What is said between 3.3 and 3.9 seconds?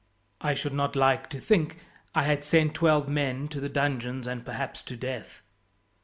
to the